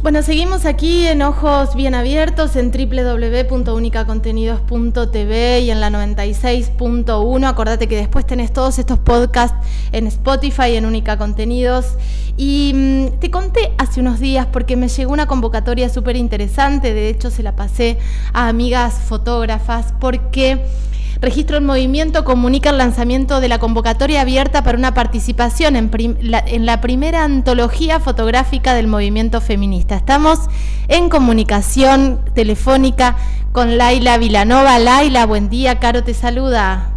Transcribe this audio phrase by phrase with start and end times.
[0.00, 7.48] Bueno, seguimos aquí en Ojos Bien Abiertos en www.unicacontenidos.tv y en la 96.1.
[7.48, 9.56] Acordate que después tenés todos estos podcasts
[9.90, 11.96] en Spotify, en Única Contenidos.
[12.36, 17.08] Y mm, te conté hace unos días porque me llegó una convocatoria súper interesante, de
[17.08, 17.98] hecho se la pasé
[18.32, 20.64] a amigas fotógrafas porque...
[21.20, 25.90] Registro en Movimiento comunica el lanzamiento de la convocatoria abierta para una participación en,
[26.20, 29.96] la, primera antología fotográfica del movimiento feminista.
[29.96, 30.48] Estamos
[30.86, 33.16] en comunicación telefónica
[33.50, 34.78] con Laila Vilanova.
[34.78, 36.92] Laila, buen día, Caro te saluda.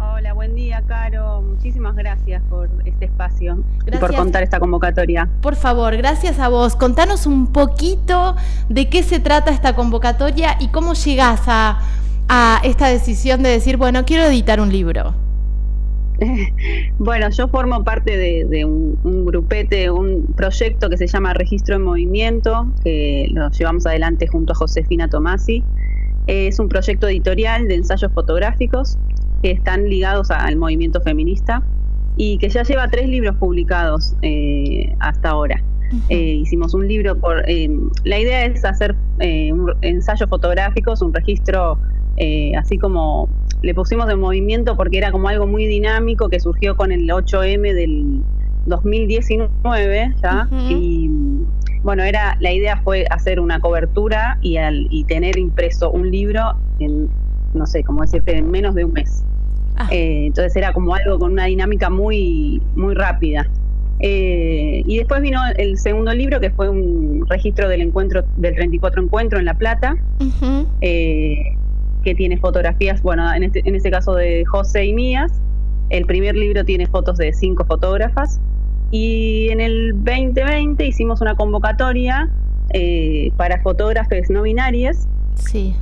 [0.00, 1.42] Hola, buen día, Caro.
[1.42, 5.28] Muchísimas gracias por este espacio y por contar esta convocatoria.
[5.42, 6.74] Por favor, gracias a vos.
[6.74, 8.34] Contanos un poquito
[8.68, 11.78] de qué se trata esta convocatoria y cómo llegás a
[12.28, 15.14] a esta decisión de decir, bueno, quiero editar un libro?
[16.98, 22.66] Bueno, yo formo parte de, un, grupete, un proyecto que se llama Registro en Movimiento,
[22.82, 25.62] que lo llevamos adelante junto a Josefina Tomasi.
[26.26, 28.96] Es un proyecto editorial de ensayos fotográficos
[29.42, 31.62] que están ligados al movimiento feminista
[32.16, 35.62] y que ya lleva tres libros publicados eh, hasta ahora.
[36.08, 37.48] Eh, hicimos un libro por...
[37.48, 37.70] Eh,
[38.04, 41.78] la idea es hacer ensayos fotográficos, un registro
[42.16, 43.28] eh, así como
[43.62, 47.74] le pusimos de movimiento porque era como algo muy dinámico que surgió con el 8M
[47.74, 48.22] del
[48.66, 51.10] 2019 ya y
[51.82, 56.52] bueno era la idea fue hacer una cobertura y, al, y tener impreso un libro
[56.78, 57.08] en
[57.54, 59.24] no sé cómo decirte en menos de un mes.
[59.78, 59.88] Ah.
[59.90, 63.46] eh, entonces era como algo con una dinámica muy muy rápida.
[63.98, 69.02] Eh, y después vino el segundo libro que fue un registro del encuentro del 34
[69.02, 69.94] encuentro en La Plata
[72.06, 75.32] que tiene fotografías, bueno, en este, en este caso de José y mías.
[75.90, 78.40] El primer libro tiene fotos de cinco fotógrafas.
[78.92, 82.30] Y en el 2020 hicimos una convocatoria
[82.74, 85.08] eh, para fotógrafes no binarias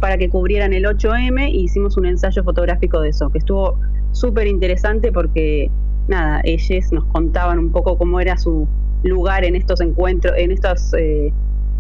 [0.01, 3.79] para que cubrieran el 8M y hicimos un ensayo fotográfico de eso, que estuvo
[4.13, 5.71] súper interesante porque,
[6.09, 8.67] nada, ellas nos contaban un poco cómo era su
[9.03, 11.31] lugar en estos encuentros, en estos, eh,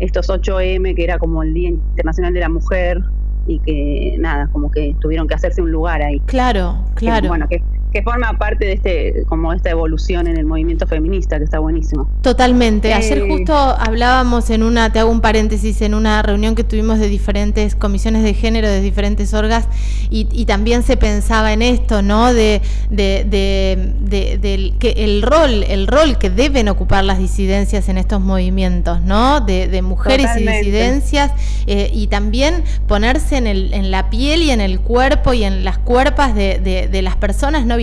[0.00, 3.02] estos 8M, que era como el Día Internacional de la Mujer,
[3.46, 6.20] y que nada, como que tuvieron que hacerse un lugar ahí.
[6.20, 7.28] Claro, claro.
[7.28, 7.62] bueno, que
[7.94, 12.08] que forma parte de este como esta evolución en el movimiento feminista que está buenísimo.
[12.22, 12.92] Totalmente.
[12.92, 16.98] Ayer eh, justo hablábamos en una, te hago un paréntesis, en una reunión que tuvimos
[16.98, 19.68] de diferentes comisiones de género de diferentes orgas
[20.10, 22.34] y, también se pensaba en esto, ¿no?
[22.34, 22.60] De,
[22.90, 29.00] de, de, que el rol, el rol que deben ocupar las disidencias en estos movimientos,
[29.00, 29.40] ¿no?
[29.40, 31.32] De, mujeres y disidencias
[31.66, 35.64] eh, y también ponerse en, el, en la piel y en el cuerpo y en
[35.64, 37.74] las cuerpas de, las personas no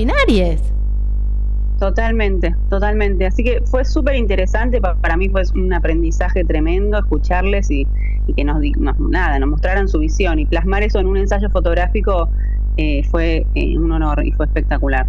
[1.80, 3.26] Totalmente, totalmente.
[3.26, 7.88] Así que fue súper interesante, para mí fue un aprendizaje tremendo escucharles y,
[8.36, 8.60] que nos,
[9.00, 12.30] nada, nos mostraran su visión y plasmar eso en un ensayo fotográfico
[12.78, 15.08] eh, fue eh, un honor y fue espectacular.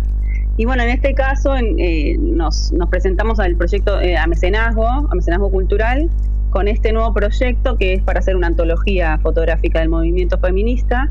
[0.56, 5.50] Y bueno, en este caso eh, nos, nos, presentamos al proyecto a mecenazgo, a mecenazgo
[5.50, 6.08] cultural,
[6.48, 11.10] con este nuevo proyecto que es para hacer una antología fotográfica del movimiento feminista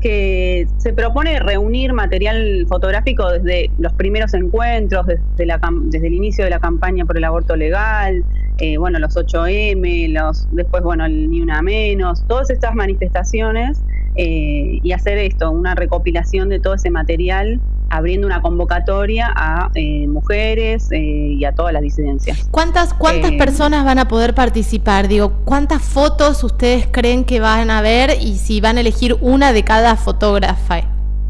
[0.00, 0.45] que
[0.76, 6.50] se propone reunir material fotográfico desde los primeros encuentros, desde, la, desde el inicio de
[6.50, 8.24] la campaña por el aborto legal,
[8.58, 13.82] eh, bueno, los 8M, los, después, bueno, el Ni Una Menos, todas estas manifestaciones
[14.14, 20.06] eh, y hacer esto, una recopilación de todo ese material abriendo una convocatoria a eh,
[20.08, 22.48] mujeres eh, y a todas las disidencias.
[22.50, 25.08] ¿Cuántas, cuántas eh, personas van a poder participar?
[25.08, 29.52] Digo, ¿cuántas fotos ustedes creen que van a ver y si van a elegir una
[29.52, 30.82] de cada fotógrafa?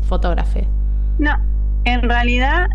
[0.09, 0.67] Fotógrafe?
[1.19, 1.33] No,
[1.85, 2.69] en realidad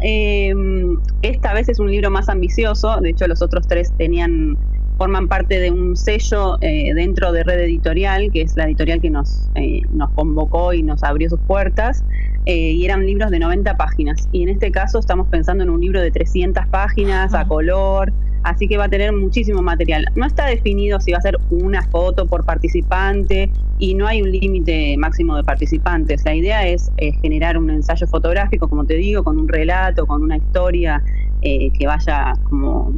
[1.22, 4.58] esta vez es un libro más ambicioso, de hecho los otros tres tenían
[5.02, 9.50] forman parte de un sello dentro de Red Editorial, que es la editorial que nos,
[9.90, 12.04] nos convocó y nos abrió sus puertas.
[12.46, 14.28] Eh, y eran libros de 90 páginas.
[14.32, 18.12] Y en este caso estamos pensando en un libro de 300 páginas a color,
[18.44, 20.06] así que va a tener muchísimo material.
[20.16, 24.32] No está definido si va a ser una foto por participante y no hay un
[24.32, 26.24] límite máximo de participantes.
[26.26, 30.22] La idea es eh, generar un ensayo fotográfico, como te digo, con un relato, con
[30.24, 31.04] una historia
[31.42, 32.92] eh, que vaya como...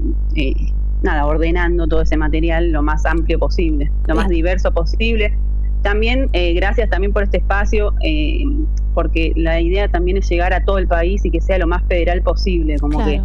[1.04, 5.38] nada, ordenando todo ese material lo más amplio posible, lo más diverso posible,
[5.84, 8.46] también, eh, gracias también por este espacio, eh,
[8.94, 11.84] porque la idea también es llegar a todo el país y que sea lo más
[11.88, 13.22] federal posible, como que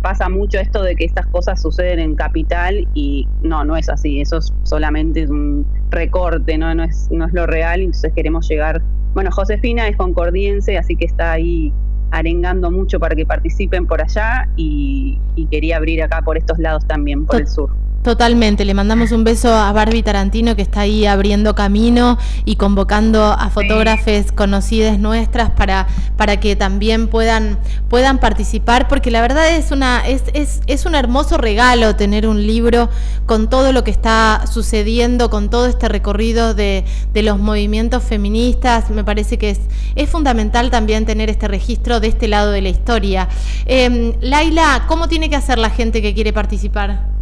[0.00, 4.20] pasa mucho esto de que estas cosas suceden en capital y no, no es así,
[4.20, 8.80] eso es solamente un recorte, no, no, es, no es lo real, entonces queremos llegar,
[9.12, 11.72] bueno, Josefina es concordiense, así que está ahí
[12.10, 15.18] arengando mucho para que participen por allá y,
[15.50, 17.70] quería abrir acá por estos lados también, por el sur.
[18.02, 23.24] Totalmente, le mandamos un beso a Barbie Tarantino que está ahí abriendo camino y convocando
[23.24, 27.58] a fotógrafes conocidas nuestras para, para que también puedan,
[27.88, 32.46] puedan participar, porque la verdad es, una, es, es, es un hermoso regalo tener un
[32.46, 32.88] libro
[33.26, 38.90] con todo lo que está sucediendo, con todo este recorrido de, de los movimientos feministas.
[38.90, 39.60] Me parece que es,
[39.96, 43.28] es fundamental también tener este registro de este lado de la historia.
[43.66, 47.17] Eh, Laila, ¿cómo tiene que hacer la gente que quiere participar?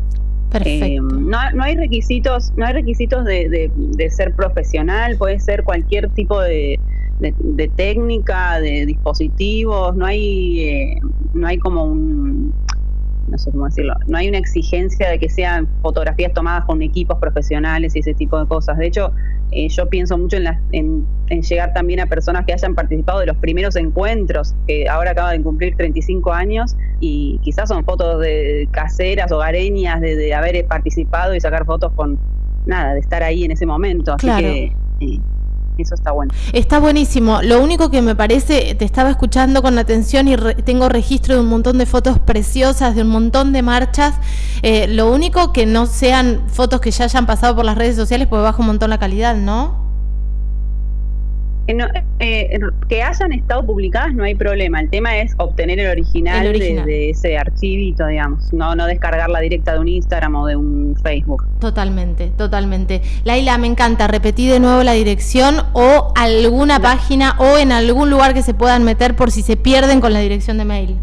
[0.52, 1.04] Perfecto.
[1.04, 6.80] no, hay requisitos, no hay requisitos de ser profesional, puede ser cualquier tipo de,
[7.20, 11.00] de, técnica, de dispositivos, no hay, eh,
[11.34, 12.54] no hay como un,
[13.28, 17.20] no sé cómo decirlo, no hay una exigencia de que sean fotografías tomadas con equipos
[17.20, 18.78] profesionales y ese tipo de cosas.
[18.78, 19.12] De hecho,
[19.52, 23.26] eh, yo pienso mucho en, en, en, llegar también a personas que hayan participado de
[23.26, 28.68] los primeros encuentros, que ahora acaban de cumplir 35 años y quizás son fotos de
[28.72, 32.18] caseras, hogareñas, de, de haber participado y sacar fotos con
[32.66, 34.14] nada, de estar ahí en ese momento.
[34.14, 34.72] Así que
[35.02, 35.20] eh,
[36.54, 37.42] está buenísimo.
[37.42, 41.48] Lo único que me parece, te estaba escuchando con atención y tengo registro de un
[41.48, 44.16] montón de fotos preciosas, de un montón de marchas.
[44.62, 48.28] Eh, lo único que no sean fotos que ya hayan pasado por las redes sociales,
[48.28, 49.79] pues baja un montón la calidad, ¿no?
[51.70, 54.80] Eh, eh, que hayan estado publicadas no hay problema.
[54.80, 58.52] El tema es obtener el original, De, ese archivito, digamos.
[58.52, 61.46] No, no descargarla directa de un Instagram o de un Facebook.
[61.60, 63.02] Totalmente, totalmente.
[63.24, 64.08] Laila, me encanta.
[64.08, 68.84] Repetí de nuevo la dirección o alguna página o en algún lugar que se puedan
[68.84, 70.96] meter por si se pierden con la dirección de mail.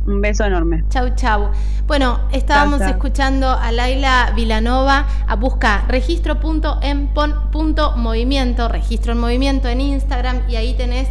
[0.07, 0.85] Un beso enorme.
[0.91, 1.49] Chau, chau.
[1.87, 5.07] Bueno, estábamos escuchando a Laila Vilanova.
[5.27, 11.09] A busca registro.empon.movimiento, registro en movimiento en Instagram y ahí tenés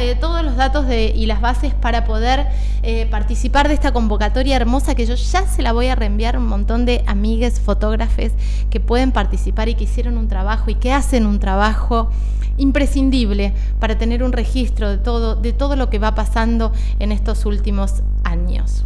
[0.00, 2.46] eh, todos los datos de, y las bases para poder
[2.82, 6.38] eh, participar de esta convocatoria hermosa que yo ya se la voy a reenviar a
[6.38, 8.32] un montón de amigues fotógrafes
[8.70, 12.10] que pueden participar y que hicieron un trabajo y que hacen un trabajo
[12.58, 17.44] imprescindible para tener un registro de todo, de todo lo que va pasando en estos
[17.44, 18.84] últimos años.